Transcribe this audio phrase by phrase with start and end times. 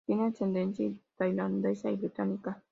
[0.07, 2.63] Tiene ascendencia tailandesa y británica.